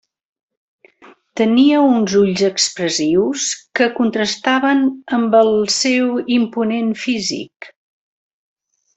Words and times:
Tenia 1.41 1.81
uns 1.97 2.13
ulls 2.19 2.39
expressius 2.47 3.43
que 3.79 3.89
contrastaven 3.99 4.81
amb 5.17 5.37
el 5.41 5.51
seu 5.81 6.15
imponent 6.37 6.89
físic. 7.03 7.69